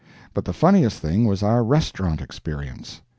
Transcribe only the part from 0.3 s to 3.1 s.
But the funniest thing was our restaurant experience.